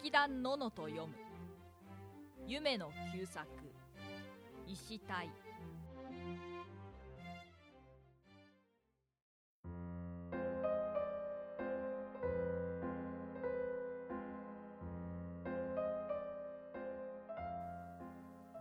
[0.00, 1.14] 劇団ののと読む。
[2.46, 3.48] 夢の旧作。
[4.64, 5.28] 石体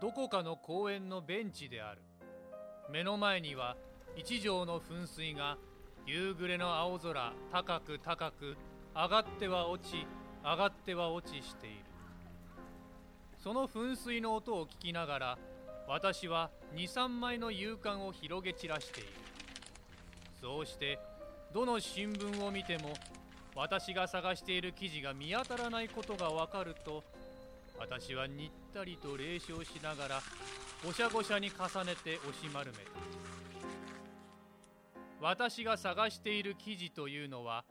[0.02, 2.02] どこかの公園のベンチである。
[2.90, 3.78] 目の前には
[4.16, 5.58] 一条の噴水が
[6.08, 8.58] 夕暮れの青空高く高く
[8.96, 10.08] 上がっては落ち
[10.48, 11.76] 上がっては落ちしている。
[13.44, 15.38] その噴水の音を聞きながら
[15.90, 19.10] 私は23枚の勇敢を広げ散らしている。
[20.40, 21.00] そうして
[21.54, 22.94] どの新聞を見ても
[23.56, 27.04] 私が探している記事が見当たらないことがわかると
[27.78, 30.22] 私はにったりと冷笑しながら
[30.86, 32.82] ごしゃごしゃに重ねて押し丸めた。
[35.20, 37.66] 私が探している記事というのは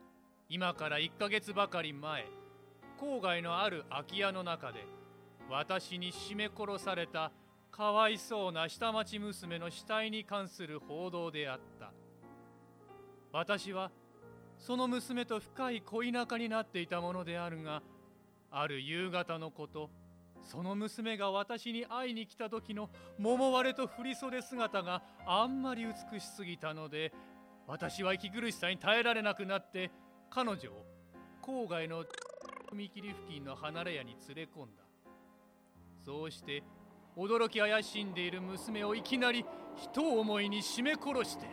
[0.47, 2.25] 今から1ヶ月ばかり前
[2.99, 4.85] 郊外のある空き家の中で
[5.49, 7.31] 私に絞め殺された
[7.71, 11.91] かわいそうな下町娘の死体に関する報道であった。
[13.31, 13.91] 私は
[14.57, 17.83] その娘と深い恋仲になっていたものであるが
[18.49, 19.89] ある夕方のこと
[20.41, 27.13] その娘が私に会いに来た時の桃割れと振り袖姿があんまり美しすぎたので
[27.67, 29.91] 私は息苦しさに耐えられなくなって
[30.29, 30.85] 彼女を
[31.43, 32.05] 郊外の
[32.71, 34.83] 踏切付近の離れ屋に連れ込んだ。
[36.05, 36.63] そうして
[37.17, 41.45] 驚き怪しんでいる娘をいきなり一思いに絞め殺して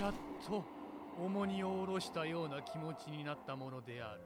[0.00, 0.14] やっ
[0.46, 0.64] と
[1.22, 4.20] 重荷を下ろしたような気持ちになったものである。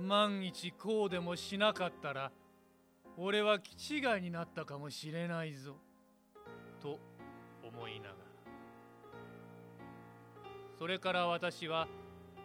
[0.00, 2.30] 万一こうでもしなかったら
[3.16, 5.76] 俺は気違いになったかもしれないぞ
[6.80, 6.98] と
[7.62, 8.14] 思いながら。
[10.78, 11.88] それから私は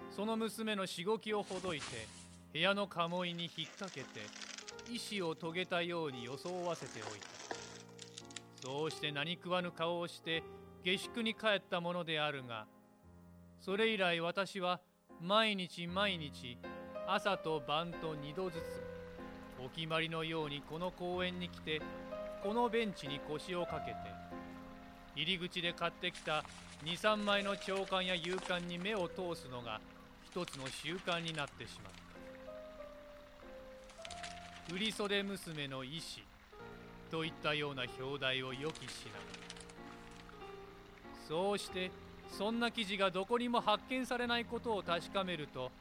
[0.10, 1.86] その娘のしごきをほどいて
[2.56, 4.22] 部屋の鴨居に引っ掛けて
[4.90, 7.28] 意志を遂げたように装わせておいた。
[8.66, 10.42] そうして何食わぬ顔をして
[10.86, 12.66] 下宿に帰ったものであるが
[13.60, 14.80] それ以来私は
[15.22, 16.58] 毎日毎日
[17.06, 18.62] 朝と晩と二度ずつ
[19.60, 21.82] お決まりのようにこの公園に来て
[22.42, 23.98] このベンチに腰をかけて
[25.18, 26.46] 入り口で買ってきた
[26.86, 29.82] 23枚の長官や勇敢に目を通すのが
[30.24, 32.05] 一つの習慣になってしまった。
[34.70, 36.24] 振袖娘の意志。
[37.12, 39.46] といったような表題を予期しながら。
[41.28, 41.92] そうして
[42.32, 45.72] そんな記事がどこにも発見されないことを確かめると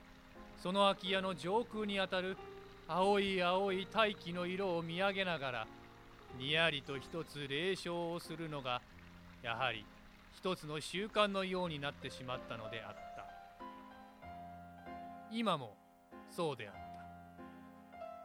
[0.62, 2.36] その空き家の上空にあたる
[2.86, 5.66] 青い青い大気の色を見上げながら
[6.38, 8.80] にやりと一つ霊笑をするのが
[9.42, 9.84] やはり
[10.36, 13.04] 一つの習慣のようになってしまったのであった。
[15.32, 15.74] 今も
[16.30, 16.83] そうであった。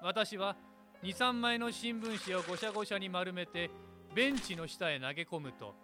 [0.02, 0.56] 私は
[1.04, 3.70] 23枚の新聞紙をごしゃごしゃに丸めて
[4.16, 5.76] ベンチの下へ投げ込むと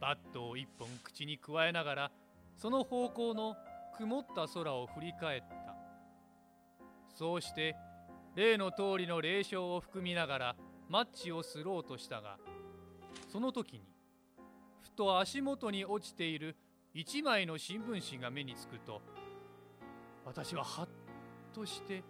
[0.00, 2.10] バットを一本口にくわえながら
[2.56, 3.56] その方向の
[3.96, 5.60] 曇った空を振り返った。
[7.14, 7.76] そうして
[8.34, 10.56] 例の通りの霊障を含みながら
[10.88, 12.38] マッチをすろうとしたが
[13.30, 13.82] その時に
[14.80, 16.56] ふと足元に落ちている
[16.94, 19.02] 一枚の新聞紙が目につくと
[20.24, 20.88] 私ははっ
[21.52, 22.02] として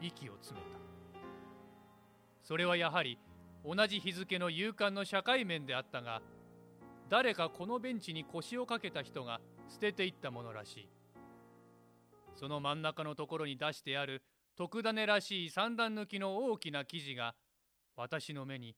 [0.00, 0.87] 息を詰めた。
[2.48, 3.18] それはやはり
[3.62, 6.22] 同じ日付の勇敢の社会面であったが
[7.10, 9.38] 誰かこのベンチに腰をかけた人が
[9.68, 10.88] 捨てていったものらしい。
[12.34, 14.22] その真ん中のところに出してある
[14.56, 17.34] 特ダネらしい三段抜きの大きな生地が
[17.96, 18.74] 私の目に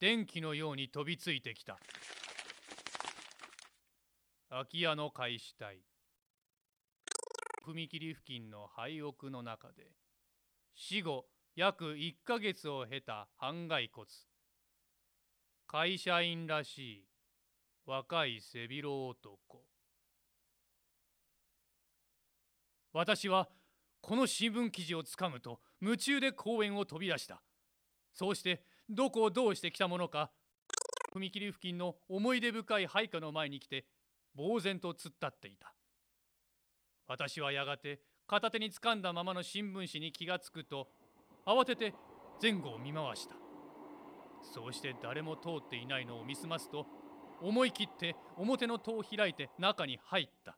[0.00, 1.78] 電気のように飛びついてきた。
[4.50, 5.78] 空き家の開始隊
[7.64, 9.92] 踏切付近の廃屋の中で
[10.74, 14.08] 死後約1ヶ月を経た半骸骨。
[15.68, 17.04] 会社員らしい
[17.86, 19.62] 若い背広男。
[22.92, 23.48] 私は
[24.00, 27.40] この新聞記事をつかむと夢中で公園を飛び出した。
[28.12, 30.32] そうしてどこをどうしてきたものか
[31.14, 33.86] 踏切付近の思い出深い配下の前に来て
[34.36, 35.72] 呆然と突っ立っていた。
[37.06, 40.88] 私はやがて片手に掴んだままの新聞紙に気がつくと
[41.46, 41.94] 慌てて
[42.40, 43.34] 前後を見回した。
[44.42, 46.86] そうして誰も通っていないのを見すますと
[47.40, 50.56] 思い切って表の戸を開いて中に入った。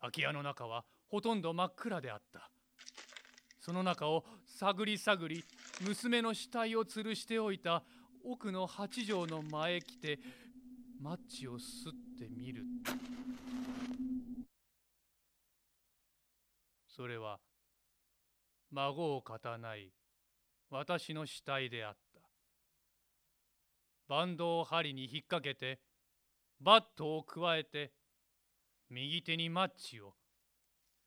[0.00, 2.50] 空き家の中はほとんど真っ暗であった。
[3.60, 5.44] その中を探り探り
[5.86, 7.82] 娘の死体を吊るしておいた
[8.24, 10.18] 奥の八畳の前へ来て
[11.00, 12.64] マッチをすってみる。
[16.88, 17.38] それは
[18.70, 19.92] 孫をかたない。
[20.70, 22.20] 私の死体であった。
[24.08, 25.80] バンドを針に引っ掛けて
[26.60, 27.92] バットをくわえて
[28.88, 30.14] 右手にマッチを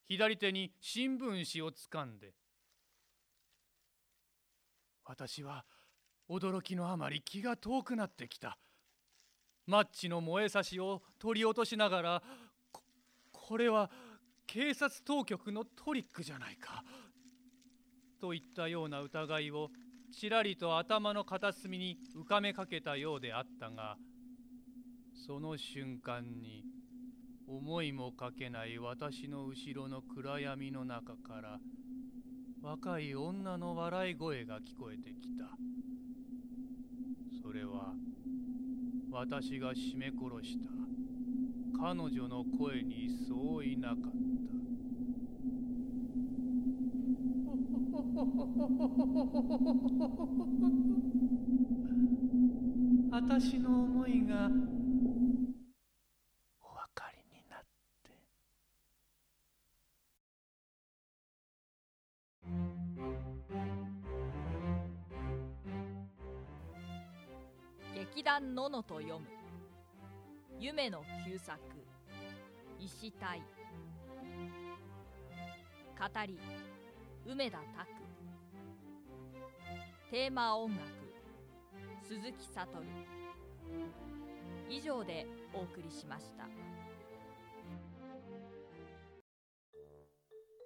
[0.07, 2.33] 左手に新聞紙をつかんで。
[5.05, 5.65] 私は
[6.29, 8.57] 驚きのあまり気が遠くなってきた。
[9.65, 12.23] マッチの燃えさしを取り落としながら
[12.71, 12.81] こ
[13.31, 13.89] これは
[14.45, 16.83] 警察当局のトリックじゃないか。
[18.23, 19.69] といったような疑いを
[20.17, 23.97] ちらりと頭の片隅に浮かめかけたようであったが
[25.27, 26.63] その瞬間に
[27.45, 31.57] 思いもかけない私の後ろの暗闇の中から
[32.61, 35.43] 若い女の笑い声が聞こえてきた。
[37.45, 37.91] それは
[39.11, 40.69] 私が絞め殺した
[41.77, 44.32] 彼女の声にそういなかった。
[53.11, 54.47] 私の思いが
[56.61, 57.59] お分かりになっ
[58.03, 58.11] て。
[67.95, 69.25] 劇団ののと読む。
[70.59, 71.59] 夢の旧作。
[72.79, 73.41] 石体
[75.97, 76.39] 語り。
[77.25, 78.03] 梅田拓。
[80.13, 80.79] テーマ音楽
[82.07, 82.83] 鈴木悟。
[84.69, 85.25] 以上で
[85.55, 86.43] お送りしました。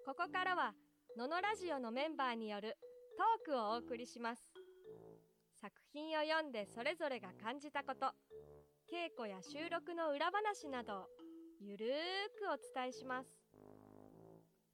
[0.06, 0.74] ここからは
[1.18, 2.76] ののラジオのメンバーによる
[3.46, 4.52] トークをお送りします。
[5.62, 8.08] 作品を読んでそれぞれが感じたこと
[8.92, 11.06] 稽古や収録の裏話などを
[11.62, 11.90] ゆるー
[12.38, 13.30] くお伝えします。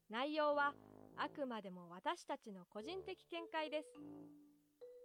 [0.10, 0.74] 内容は
[1.16, 4.43] あくまでも私たちの個人的見解です。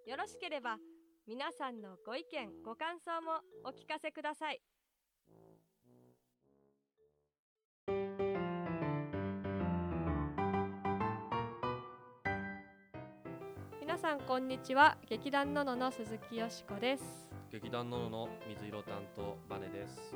[0.09, 0.79] よろしければ
[1.27, 4.63] 皆さんのご意見ご感想もお聞かせください。
[13.83, 14.97] 皆さんこんにちは。
[15.11, 17.05] 劇団ののの鈴木よしこです。
[17.53, 20.15] 劇団ののの水色担当バネです。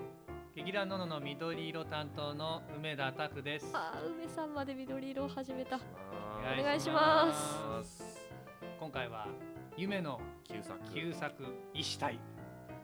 [0.56, 3.69] 劇団ののの緑色担当の梅田拓です。
[3.75, 5.77] あー梅さんまで緑色を始めた。
[5.77, 7.31] おお願いしま
[7.83, 8.27] すす。
[8.81, 9.29] 今回は
[9.77, 10.79] 夢の旧作。
[10.95, 11.45] 旧作。
[11.75, 12.19] 石体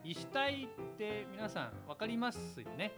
[0.05, 2.93] 石体って皆さん分かりますよね？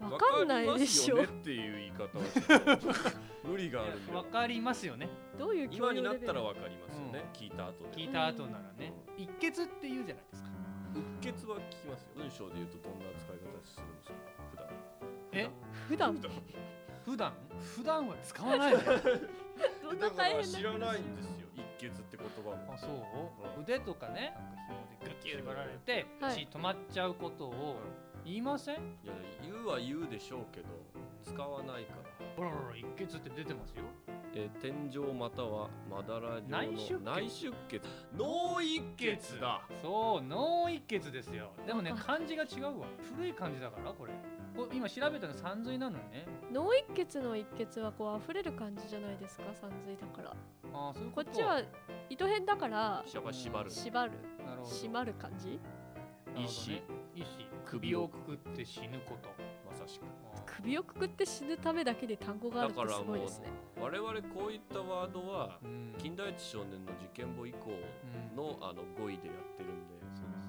[0.00, 1.16] わかんないでしょ。
[1.18, 2.94] わかりますよねっていう言い方はちょっ
[3.44, 4.12] と無理があるんで。
[4.12, 5.08] 分かりますよね。
[5.38, 7.24] どういう教今になったらわかりますよね。
[7.34, 7.90] 聞いた後で。
[7.96, 8.92] 聞いた後ならね。
[9.16, 10.48] 一血って言うじゃないですか。
[10.96, 12.08] うっ血は聞きますよ。
[12.16, 14.14] 文章で言うとどんな使い方するんですか？
[14.50, 14.66] 普段。
[15.32, 15.48] え？
[15.88, 16.14] 普段？
[16.14, 16.32] 普段。
[17.04, 17.32] 普段？
[17.76, 18.86] 普段は使わないのど
[19.94, 21.39] んな大変な知らないんですよ。
[21.86, 22.74] 一血って言葉も。
[22.74, 22.78] あ。
[22.78, 23.62] そう？
[23.62, 25.42] 腕とかねなんか紐でグッて。
[25.42, 26.46] 縛られてはい。
[26.46, 27.76] 血止まっちゃうことを
[28.24, 28.74] 言いません？
[28.76, 29.12] いや
[29.42, 30.66] 言うは言うでしょうけど
[31.24, 32.10] 使わないから。
[32.36, 33.84] ほらほら一血って出てますよ。
[34.32, 37.04] えー天井またはまだら状の内出血。
[37.04, 37.80] 内出血。
[38.16, 39.60] 脳一血だ。
[39.82, 41.50] そう脳一血ですよ。
[41.66, 42.86] でもね 漢字が違うわ。
[43.16, 44.12] 古い漢字だからこれ。
[44.56, 46.26] これ今調べたの山水なのにね。
[46.52, 49.44] 脳一血の一血はこう溢れる感じじゃないですか？
[49.54, 50.36] 山水だから
[50.72, 51.30] ああそういうこと。
[51.30, 51.62] こっちは
[52.08, 53.70] 糸編だからしゃば縛る。
[53.70, 54.12] 縛る。
[54.46, 54.70] なるほど。
[54.70, 55.60] 締まる感じ？
[56.34, 56.82] なるほどね。
[57.64, 59.28] 首をくくって死ぬこと。
[59.68, 60.02] まさしく。
[60.34, 63.48] あー首をくくって死ぬためだけで単語があるってすごいですね。
[63.80, 65.94] 我々こういったワードはうん。
[65.98, 68.36] 近代一少年の事件簿以降うん。
[68.36, 70.00] のあの語彙でやってるんで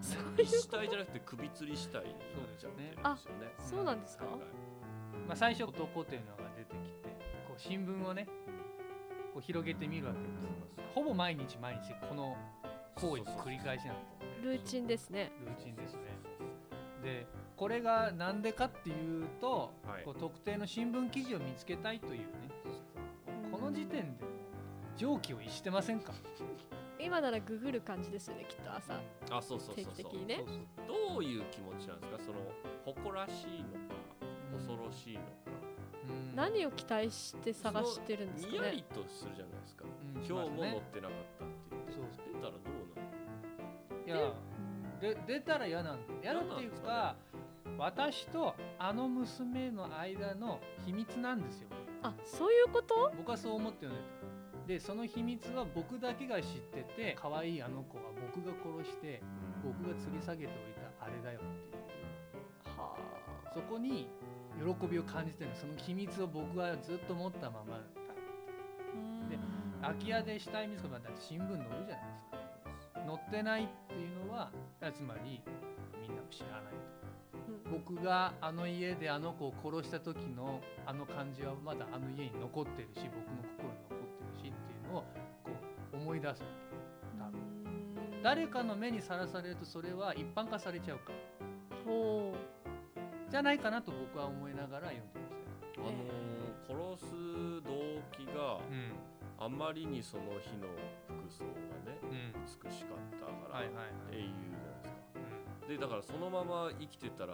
[0.02, 0.60] そうですね。
[0.62, 0.88] そういう。
[0.88, 2.20] 死体じゃなくて首吊り死体になっ
[2.60, 4.36] ちゃってるんですよねそうなんですかはい
[5.28, 7.10] まあ、最初男というのが出てきて
[7.48, 8.28] こう新聞をね
[9.34, 10.32] こう広げてみるわけです。
[10.94, 12.36] ほぼ毎日毎日この
[12.96, 14.02] 行為の繰り返しなんで
[14.42, 15.32] すルーチンですね。
[15.46, 16.02] ルーチンですね。
[17.04, 20.04] でこれがなんでかっていうと、はい。
[20.04, 22.26] こう特定の新聞記事を見つけたいというね。
[23.52, 24.26] この時点で
[24.98, 26.14] 常軌を逸してませんか？
[27.00, 29.00] 今ならググる感じですよねきっと朝。
[29.30, 30.36] あそうそうそう定期そう的にね。
[30.38, 30.58] そうそう。
[31.14, 32.20] どういう気持ちなんですか？
[32.20, 32.40] その
[32.86, 33.96] 誇らしいのか
[34.58, 35.28] 恐ろしいのか。
[35.46, 35.51] うん
[36.36, 39.84] 何を期待して探してるんですかにやりねとするじゃないですか。
[39.86, 39.88] う
[40.20, 40.26] ん。
[40.26, 41.92] 今日も載ってなかったって言って。
[41.94, 42.64] そう出たらどう
[44.10, 44.34] なのいや
[45.00, 46.14] で出たら嫌なんだ。
[46.24, 47.16] 嫌だっていうか
[47.78, 51.68] 私とあの娘の間の秘密なんですよ。
[52.04, 53.12] あそういうこと？
[53.18, 53.96] 僕はそう思ってるん
[54.68, 59.22] でその秘密は僕だけが知ってて可愛いあの子は僕が殺して
[59.64, 62.80] 僕が吊り下げておいたあれだよっていう。
[62.80, 62.96] は
[63.54, 64.08] そこに
[64.60, 65.56] 喜びを感じてるの。
[65.56, 67.84] その秘密を僕はずっと持ったままだっ
[69.30, 69.40] で
[69.82, 73.00] 空き家で死体見つかったら新聞載るじゃないですか。
[73.08, 74.52] 載ってないっていうのは
[74.94, 75.42] つまり
[76.02, 76.92] みんなも知らないと。
[77.72, 84.52] 僕があの家であの子を殺した時のあの感じはまだあの家に残ってるし僕の心に残ってるしってい
[84.90, 85.02] うのを
[85.44, 85.52] こ
[85.94, 86.48] う思い出すわ
[87.16, 87.42] け多分。
[88.22, 91.18] 誰かの目にさらされるとそれは一般化されちゃうから。
[91.86, 92.36] ほ
[93.32, 95.82] じゃないかなと僕は思いながら読んでました。
[95.82, 95.88] よ。
[95.88, 96.32] あのー
[96.72, 97.12] 殺す
[97.64, 97.72] 動
[98.16, 98.92] 機がうん。
[99.40, 100.68] あまりにその日の
[101.10, 101.50] 服装が
[101.90, 102.34] ねうん。
[102.46, 104.14] 美しかったからはいいはい。
[104.14, 105.00] ていうじゃないですか。
[105.66, 105.68] うん。
[105.68, 107.34] でだからそのまま生きてたら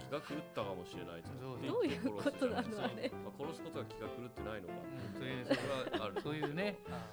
[0.00, 1.40] 気が狂ったかもしれないじゃん。
[1.42, 3.24] どういうことなの殺すじゃないですかあれ。
[3.24, 4.74] まあ殺すことが気が狂ってないのか。
[4.80, 5.18] うん。
[5.18, 6.22] そういうそれはある。
[6.22, 6.78] そういうね。
[6.88, 7.10] あ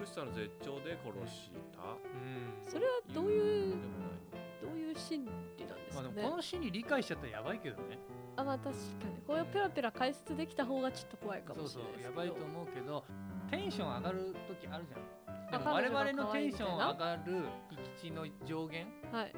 [0.00, 1.82] 美しさの絶頂で殺した。
[1.98, 2.54] うん。
[2.64, 4.40] それはどういうでもない。
[4.64, 5.24] どういう心
[5.58, 7.98] 理なんですまあでもこのシーンに理解しちゃったらやばいけどね。
[8.36, 13.04] あまあ確かにこれをペラペラ解説できた方がちょっと怖いかそうそうもしれないですけどやばいと思うけど
[13.50, 15.50] テンション上がる時あるじゃん。
[15.50, 19.34] でもあ我々のテンション上がる行き地の上限はい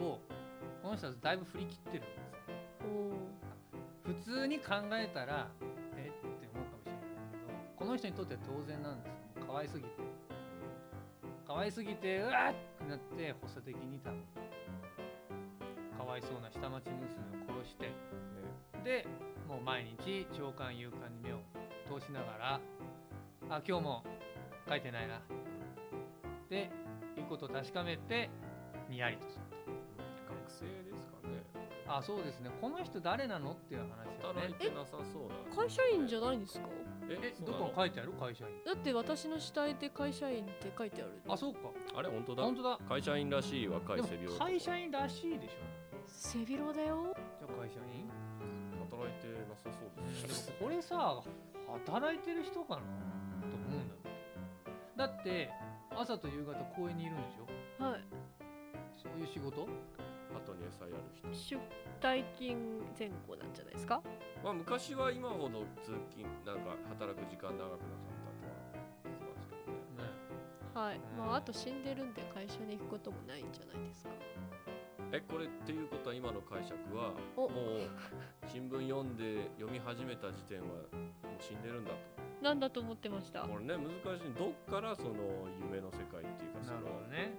[0.00, 0.18] を
[0.82, 2.22] この人はだいぶ振り切ってるんですよ。
[2.88, 5.48] お普通に考えたら
[5.96, 9.12] えって思うかもしれないけどこの人にとっては当然なんですよ。
[9.36, 9.90] もう可愛すぎて。
[11.46, 14.40] 可愛すぎてうわーってなって発作的に多分か
[16.12, 17.90] わいそうな下町娘を殺して
[18.84, 19.06] で
[19.48, 21.38] もう毎日長官勇敢に目を
[21.88, 22.60] 通しながら
[23.48, 24.04] あ今日も
[24.68, 25.22] 書いてないな
[26.50, 26.70] で
[27.16, 28.28] いうことを確かめて
[28.90, 29.44] にやりとする
[30.28, 31.42] 学生ですかね。
[31.86, 32.50] とあそうですね。
[32.60, 33.88] この人誰なのっていう話
[34.22, 34.40] はね。
[34.44, 35.56] 働いてなさそうな。
[35.56, 36.68] 会社員じゃないんですか？
[37.08, 38.12] ええどこ書いてある？
[38.12, 38.52] 会社員。
[38.66, 41.12] だって私の死体で会社員って書いてある。
[41.28, 41.60] あそうか。
[41.96, 42.42] あれ本当だ。
[42.42, 42.78] 本当だ。
[42.86, 45.54] 会社員らしい若い背広会社員らしいでしょ
[46.22, 47.12] 背広だよ。
[47.38, 48.06] じゃあ会社員
[48.78, 49.90] 働いてなさそう
[50.22, 51.20] でですもこれさ
[51.66, 52.82] 働いてる人かな？
[53.50, 54.00] と思うんだよ
[54.96, 55.50] だって
[55.90, 57.84] 朝と夕方公園にいるんでしょ？
[57.84, 58.04] はい。
[58.96, 59.66] そういう仕事？
[59.66, 61.26] 後に餌やる人。
[61.34, 61.60] 出
[62.00, 64.00] 退勤前後なんじゃないですか？
[64.44, 67.82] まあ昔は今ほど通勤なんか働く時間長くなかっ
[68.22, 70.06] たとは聞きますけどね。
[70.06, 70.14] ね。
[70.72, 70.96] はい。
[70.96, 71.18] うん。
[71.18, 74.10] まああと死んでるんで会社に行くこともないんじゃないですか
[75.12, 77.42] えこれっていうことは今の解釈はお。
[77.42, 77.90] もう
[78.48, 80.88] 新聞読んで読み始めた時点はもう
[81.38, 81.96] 死んでるんだと。
[82.40, 83.42] なんだと思ってました。
[83.42, 84.32] これね難しい。
[84.32, 85.12] どっからその
[85.60, 86.80] 夢の世界っていうかその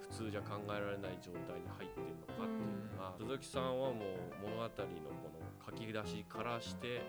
[0.02, 2.94] 普通じゃ考えられない状態に入ってるのかっていう。
[2.94, 4.78] のが鈴木さんはもう物語のこ
[5.34, 7.02] の書き出しからして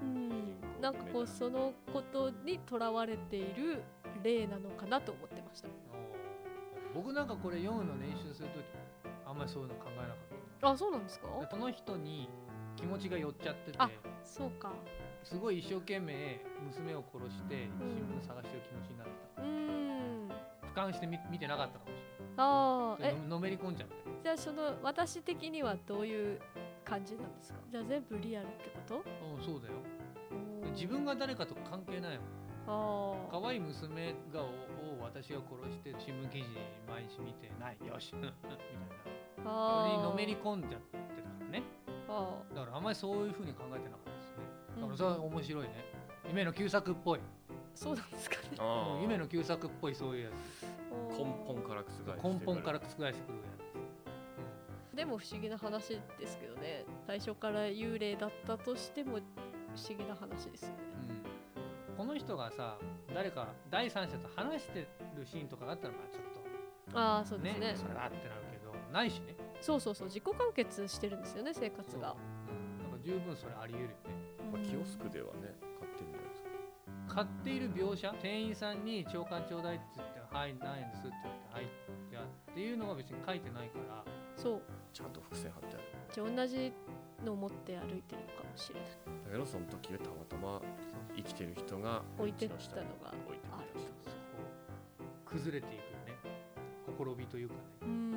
[0.00, 0.80] うん。
[0.80, 3.82] なんかこうそのことにとらわれている
[4.22, 5.68] 例なのかなと思ってました。
[6.94, 8.62] 僕なんかこれ読むの練習するとき
[9.32, 10.16] あんまりそういうの考えなかっ
[10.60, 10.68] た。
[10.70, 11.26] あそうなんですか？
[11.40, 12.28] でこの人に
[12.76, 13.90] 気持ちが寄っちゃっててあ
[14.22, 14.72] そうか。
[15.24, 17.90] すごい一生懸命娘を殺してうん。
[17.90, 20.28] 新聞探してる気持ちになってうーん。
[20.74, 22.02] た俯瞰してみ見てなかったかもし
[22.36, 23.94] ああえれないののめり込んじゃって。
[24.22, 26.40] じゃあその私的にはどういう
[26.84, 27.58] 感じなんですか？
[27.70, 28.94] じゃあ全部リアルってこと？
[28.96, 29.74] うんそうだよ。
[30.74, 32.26] 自分が誰かと関係ないもん。
[32.68, 34.48] あ可愛い娘がをを
[35.02, 36.44] 私が殺して新聞記事
[36.88, 37.76] 毎日見てない。
[37.86, 38.14] よし。
[38.16, 38.36] みたいな。
[38.36, 40.92] ーあれにのめり込んじゃって。
[40.92, 41.62] たからね
[42.08, 44.36] あだからあんまりそういうふうに考えてなかったですね。
[44.76, 45.84] ーだからそれは面白いね。
[46.28, 47.20] 夢の旧作っぽい。
[47.74, 48.42] そうなんですかね。
[49.00, 50.30] 夢の旧作っぽいそういうや
[51.10, 53.12] 根本から覆してつ根本から覆してくるや
[54.92, 56.84] つ、でも不思議な話ですけどね。
[57.06, 59.22] 最初から幽霊だったとしても不思
[59.98, 60.74] 議な話ですよね。
[61.88, 61.96] うん。
[61.96, 62.76] この人がさ
[63.14, 64.80] 誰か第三者と話して
[65.16, 66.32] るシーンとかがあったらまあちょっ
[66.94, 68.51] ああそとねうですねそれはってなるけど
[68.92, 69.34] ないしね。
[69.60, 72.14] そうそうそう自己完結してるんですよね生活が。
[72.14, 72.80] う。
[72.80, 72.90] ん。
[72.90, 73.96] なんか十分それあり得るよね。
[74.52, 76.48] まあ、キオスクではね買ってるんじゃないですか。
[77.08, 78.12] 買っている描写？
[78.20, 81.66] 店員さんに長官ちょうだいって言って「はい何円です」って言って「はい」
[82.10, 84.04] じゃあっていうのが別に書いてないから。
[84.36, 84.62] そう。
[84.92, 85.84] ちゃんと伏線貼ってある。
[86.12, 86.72] じゃあ同じ
[87.24, 88.90] のを持って歩いてるのかもしれない。
[89.24, 90.60] だけどその時はたまたま
[91.16, 92.60] 生きてる人が置いてったの
[93.00, 94.20] が置いてあるくれた人そう。
[95.24, 96.18] 崩れていくよね。
[96.86, 97.60] ほころびというかね。
[97.82, 98.11] うーん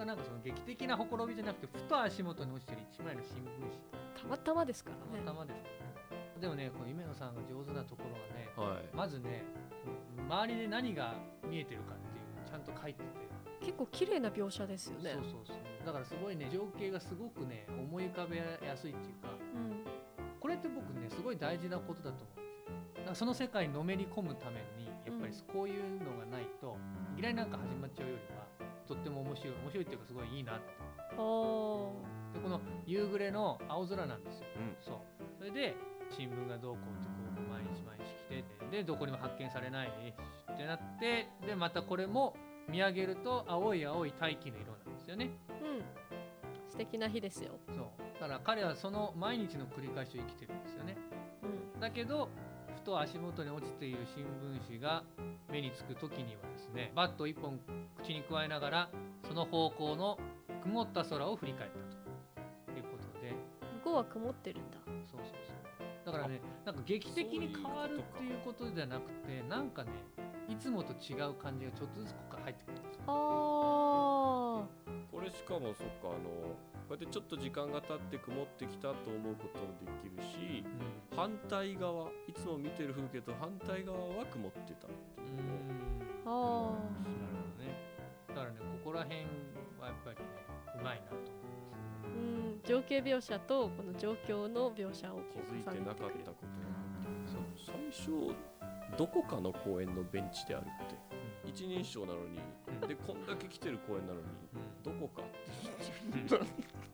[0.00, 4.90] でこれがなんかその劇的なほころびじゃなくてふと足元に落ちてる一枚の新聞たまたまですか。
[4.90, 5.60] ら紙ねたまたまです。
[5.60, 5.68] か
[6.08, 8.96] らねでもねこの夢野さんが上手なところがねはい。
[8.96, 9.44] まずね
[10.28, 11.14] 周りで何が
[11.48, 13.30] 見えてるかっていうのをちゃんと書いてて。
[13.60, 15.12] 結構綺麗な描写ですよね。
[15.12, 15.56] そうそうそう。
[15.84, 19.84] だからすごいね情景がすごくね思い浮かべやすいっていうかうん。
[20.40, 23.04] これって僕ねすごい大事なことだと思うんですよ。
[23.04, 26.76] だからその世界にのめり込むためにやっぱりこういうのがないと
[27.12, 28.48] いきなりなんか始まっちゃうよりは
[28.90, 30.66] とっても面白い面白いっていうかすごいいいなって。
[31.14, 34.46] でこの夕暮れの青空なんですよ。
[34.58, 34.76] うん。
[34.82, 34.94] そう。
[35.38, 35.76] それで
[36.10, 42.34] 新聞がどうこうってこう毎日毎日来てでどこにも発見されないってなってでまたこれも
[42.68, 45.30] 見上げると青い青い大気の色なんですよね。
[45.48, 46.70] うん。
[46.70, 47.52] 素敵な日ですよ。
[47.68, 48.20] そう。
[48.20, 50.96] だから彼はその毎日の繰り返しを生きてるんですよね。
[51.74, 51.80] うん。
[51.80, 52.28] だけど
[52.80, 55.02] ふと足元に落ちている新聞紙が
[55.52, 57.60] 目につく時にはですねバット一本
[58.02, 58.90] 口に加えながら
[59.28, 60.18] その方向の
[60.62, 63.34] 曇った空を振り返ったということで。
[63.84, 64.76] 向こうは曇ってるんだ。
[65.10, 65.52] そうそうそ
[65.84, 66.06] う。
[66.06, 69.90] だからねなんか劇的に変わるっていうことじゃなくてなんかね
[70.48, 73.02] いつもと違う感じがちょっとずつここから入ってくるんですよ
[75.40, 76.52] しかもそっかあの
[76.84, 85.40] こうやってちょっと時間が経って曇ってきたと思うこともできるしう反対側いつも見てる風景と反対側は曇ってたっていう。
[85.40, 85.96] のん。
[86.26, 86.28] ー。
[86.28, 87.72] あなるほどね。
[88.28, 89.16] だからねここら辺
[89.80, 90.24] はやっぱりね
[90.78, 96.60] うまいなと思うんですうん情景描写とこの状況の描写をこ気づいてなかったこと
[97.24, 97.74] そう。
[97.96, 98.36] 最初
[98.98, 101.00] どこかの公園のベンチであるって。
[101.46, 102.40] 一人称なのに。
[102.82, 102.88] うん。
[102.88, 104.26] でこんだけ来てる公園なのに
[104.90, 105.22] うんどこか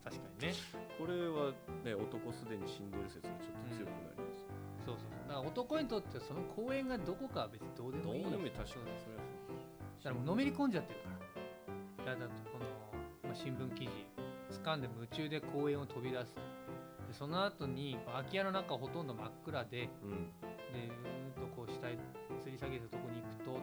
[0.04, 0.54] 確かにね。
[0.98, 1.52] これは
[1.84, 4.46] ね男すでに死んでる説がちょっと強くなります、
[4.84, 5.10] そうそう。
[5.10, 8.30] そうだから男にとってはその公園がどこかは別にどうでどうもいい。
[8.30, 8.50] でもいい。
[8.52, 8.96] 確かに。
[9.00, 11.10] それはだからもうのめり込んじゃってるか
[12.06, 12.14] ら。
[12.14, 12.64] だからこの、
[13.24, 16.34] まあ、新聞記事掴んで夢中で公園を飛び出す。
[17.08, 20.30] でその後に空き家の中ほとんど真っ暗でそううん。
[20.72, 21.98] でうーっとこう下へ
[22.44, 23.54] 吊り下げたとこに行くとっ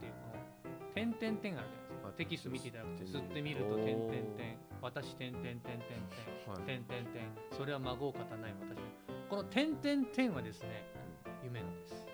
[0.00, 1.87] ていうこの点々点があるじゃない
[2.18, 6.62] テキスト見ていただくと吸吸っみるとっててみると点々点私点々点点点はい。
[6.66, 7.22] 点点点
[7.56, 8.78] それは孫を語ない私。
[9.30, 10.84] この点々点はですね
[11.44, 12.06] 夢のです。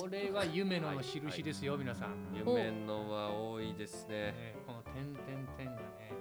[0.00, 4.32] これは夢のの印ですよ、皆さん、夢のは多いですね。
[4.32, 6.12] ね、この点々点がね。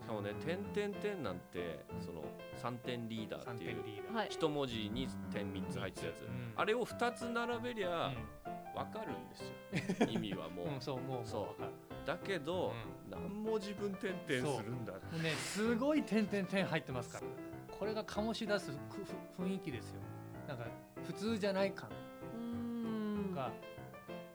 [0.00, 2.24] しかもね点点点なんてその
[2.60, 4.28] 3点リーダー3っていう点リーダー、はい。
[4.30, 6.52] 一文字に点3つ入ってるやつ、うん。
[6.56, 10.08] あれを2つ並べりゃう分かるんですよ。
[10.08, 11.54] 意味はもう、ん、 うん、そうもうそうもう。
[11.56, 11.69] 分かる
[12.10, 12.72] だけど、
[13.08, 14.92] う何文字分点々するんだ。
[14.94, 17.26] もうねすごい点々点入ってますから。
[17.78, 18.72] これが醸し出す
[19.38, 20.00] 雰囲気ですよ。
[20.48, 20.64] なんか
[21.06, 21.88] 普通じゃない感。
[23.32, 23.52] が、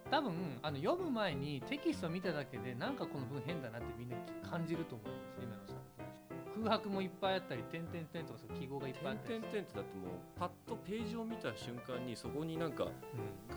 [0.09, 4.15] 多分あの読む前にテキスト見ただけでなんかこの文変だなってみんな
[4.49, 5.27] 感じると思います。
[5.41, 5.73] 夢野さ。
[5.73, 9.63] ん空白もいっぱいあったり点々点とか記号がいっぱいあ点々ったり。
[9.63, 12.87] 点ってだってもうパッとページを見た瞬間にそこになんか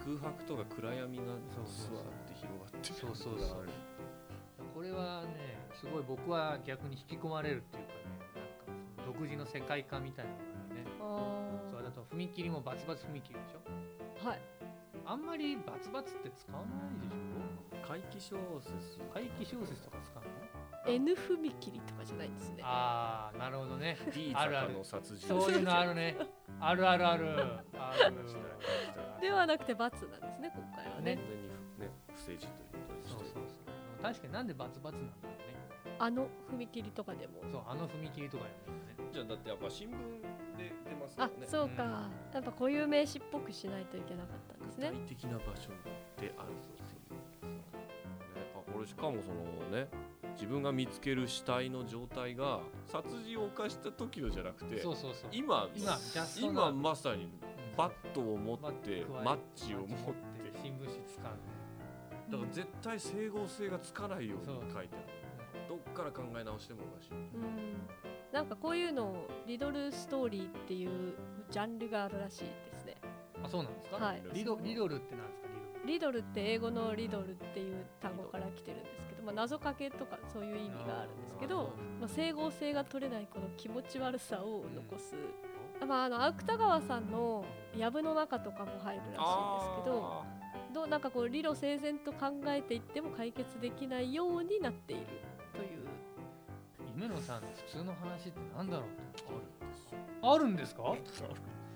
[0.05, 1.23] 空白とか暗闇が
[1.65, 3.67] スワーって広がってそうそうそう
[4.99, 14.25] はねすごい僕は逆に引き込まれるっていうかねなんかその独自の世界観みたいなのがねあそうだと踏切もバツバツ踏切でしょ？
[14.25, 14.41] ーはい。
[15.07, 17.87] あんまりバツバツって使わないでしょ？
[17.87, 19.01] 怪奇小説。
[19.15, 20.29] 怪奇小説とか使うの
[20.93, 22.63] ？N 踏切とかじゃないんですね。
[22.63, 23.97] ああなるほどね。
[24.13, 24.69] D あるある。
[24.69, 25.29] 坂の殺人。
[25.29, 26.17] そういうのあるね。
[26.61, 27.27] あるあるある。
[27.79, 28.15] ある
[29.23, 30.03] ではなくて×なんです
[30.41, 31.17] ね今回はね。
[31.17, 32.78] ね完全にね不正字という
[34.03, 35.59] 確かになんでバツバツなんだろうね。
[35.99, 37.41] あの踏切とかでも。
[37.51, 39.11] そうあの踏切とかよね。
[39.13, 39.93] じゃあだってやっぱ新聞
[40.59, 41.83] で出ますかあらねそうか
[42.35, 46.73] やっぱ固有名詞っぽくしないといけなかったんです具ね体的な場所であるって
[47.47, 47.55] いう。
[47.55, 47.63] ね
[48.55, 49.89] あこれしかもそのね
[50.35, 55.31] 自分が見つける死体の状態が殺人を犯した時のじゃなくてそうそうそう。
[55.33, 57.31] 今今ジャスト今なまさにうん。
[57.77, 59.93] バットを持ってマッチを持って。
[60.61, 61.25] 新聞紙使う
[62.31, 65.69] だから絶対整合性がつかないように書いてある。
[65.69, 67.13] どっから考え直してもおかしい。
[67.13, 67.89] うん。
[68.33, 71.15] なんかこういうのをリドルストーリーっていう
[71.51, 72.97] ジャンルがあるらしいですね。
[73.43, 73.97] あそうなんですか？
[73.97, 74.23] はい。
[74.33, 75.49] リドリドルってなんですか？
[75.87, 76.19] リドル。
[76.19, 85.15] って英語のリドルっていう単語から来てるんですけど、まあ、謎かけとかそういう意味があるんですけどまあ、整合性が取れないこの気持ち悪さを残す、
[85.87, 87.45] まあ、あの芥川さんの
[87.77, 90.25] 「藪の中」とかも入るらしいんですけど
[90.73, 95.07] どうなんかこう理路整然と考えていっても解決できないようになっている
[95.55, 95.89] という。
[96.97, 98.87] リ夢野さんの普通の話ってなんだろう
[100.23, 101.29] あるんですあるんですか？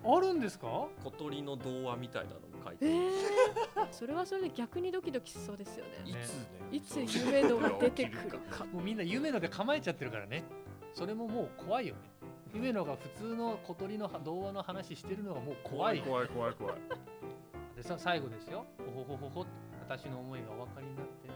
[0.04, 0.66] あるんですか
[1.04, 3.10] 小鳥の童話みたいなのも書いてえ
[3.76, 5.92] あるー、それはそれで逆にドキドキしそうですよね。
[6.04, 6.48] いつね。
[6.72, 8.64] いつ夢のが出てくるか。
[8.64, 10.42] もうみんな夢野で構えちゃってるからね。
[10.92, 12.00] それももう怖いよね。
[12.52, 16.74] 夢野が普通の小鳥の童話の話してるのがもう怖いよ怖い怖い怖い
[17.82, 18.64] でさ最後ですよ。
[18.94, 19.46] ほほほほ
[19.88, 21.28] 私の思いがお分かりになって。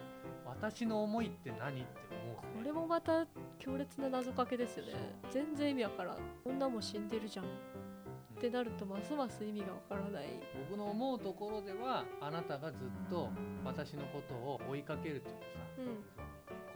[0.47, 1.89] 私の思いって何って
[2.25, 3.27] 思うこれもまた
[3.59, 4.93] 強烈な謎かけですよね。
[5.33, 6.19] 全然意味わからん。
[6.45, 7.47] 女も死んでるじゃん。
[7.47, 7.49] っ
[8.41, 10.27] てなるとますます意味がわからない。
[10.71, 13.29] 僕の思うところではあなたがずっと
[13.65, 15.43] 私のことを追いかけるっていうか
[16.17, 16.23] さ、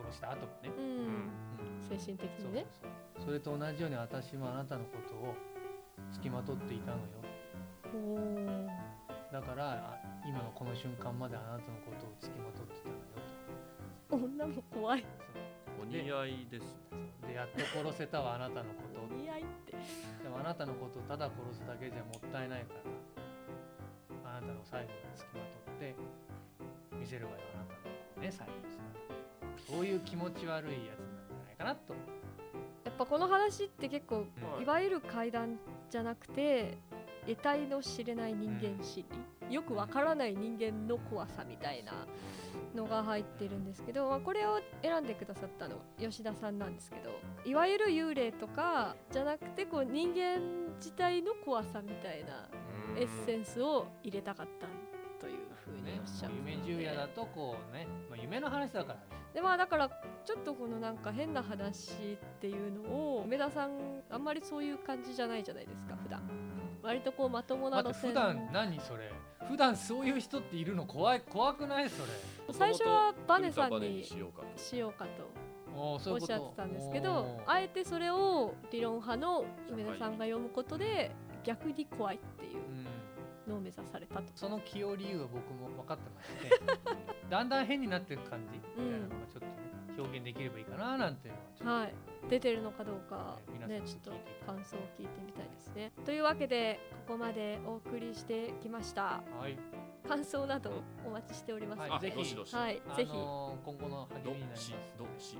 [0.00, 0.04] うん。
[0.04, 2.66] 殺した後もね、うん、精神的にね。
[3.24, 5.36] それと同じように私もあなたのことを
[6.10, 7.04] 付きまとっていたのよ。
[7.92, 8.19] お
[10.80, 12.80] 瞬間まであなたのことを付きまとって
[14.08, 15.04] たのよ女も怖い。
[15.80, 16.80] お似合いです。
[17.20, 19.00] とでやっと殺せたわあなたのこと。
[19.02, 19.72] を似合いって。
[20.22, 22.74] でもあなたのことをただ殺すだけじゃもったいないか
[24.24, 25.94] らあなたの最後に付きまとって
[26.98, 27.74] 見せるわよあなた
[28.16, 31.94] のね最後の姿そういう気持ち悪いやつなんじゃないかなと。
[32.84, 34.24] やっぱこの話って結構、
[34.56, 34.62] うん。
[34.62, 35.58] いわゆる怪談
[35.90, 36.78] じゃなくて
[37.26, 42.06] 得体の知れない人間心理、よくわからない人間の怖さみたいな
[42.74, 47.10] のが入ってるんですけど、まあ、これを選んでくださったの吉田さんなんですけど
[47.44, 50.40] いわゆる幽霊とかじゃなくてこう人間
[50.76, 52.48] 自体の怖さみたいな
[52.96, 54.66] エッセンスを入れたかった
[55.20, 59.20] というふうにねおっしゃって夢十夜だとこうね、まあ、夢の話だからね。
[59.34, 59.88] でまあだから
[60.24, 62.82] ちょっとこのなんか変な話っていうの
[63.18, 66.22] を梅田さんあんまりそういう感じじゃないじゃないですか普段
[66.82, 68.10] 割とこうまともな路線。
[68.10, 69.10] 普段何それ？
[69.48, 72.54] 普段そういう人っているの怖い怖くないそれ？
[72.54, 74.58] 最初はバネさんににしようかと。
[74.58, 75.10] しようかと
[75.74, 81.12] おっしゃってたんですけどあえてそれを理論派の梅田さんが読むことで
[81.44, 82.86] 逆に怖いっていううん。
[83.52, 84.24] のを目指されたと。
[84.34, 86.60] その起用理由は僕も分かってまして
[87.30, 89.52] だんだん変になっていく感じみたいなのがちょっとね
[89.98, 91.94] 表現できればいいかななんていうのははい。
[92.28, 95.92] 出てるのかどうかね皆さんにねちょっと感想を聞いてみたいですね。
[96.04, 99.02] というわけでここまでお送りしてきました。
[99.02, 99.56] はい、
[100.08, 101.90] 感想などお待ちしておりますはい。
[101.90, 104.64] あぜひはい、あぜひ、のー今後の励どみになります。
[104.64, 105.38] しどし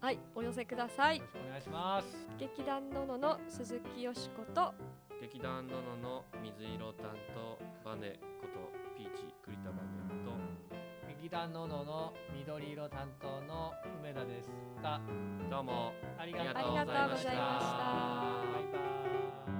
[0.00, 1.18] はい、お寄せください。
[1.18, 1.28] よろ。
[1.28, 2.28] しくお願いします。
[2.38, 4.74] 劇団ののの鈴木よしこと、
[5.20, 10.01] 劇団ののの水色担当バネことピーチ栗田バネと
[11.22, 14.50] 劇団ののの緑色担当の梅田です
[14.82, 15.00] が
[15.48, 15.92] どうも。
[16.18, 17.30] ありがとうございました。
[17.30, 18.42] は
[19.48, 19.51] い